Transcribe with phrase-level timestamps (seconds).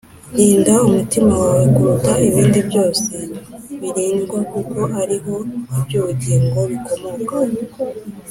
[0.37, 3.13] rinda umutima wawe kuruta ibindi byose
[3.79, 5.35] birindwa, kuko ari ho
[5.79, 7.55] iby’ubugingo bikomokaho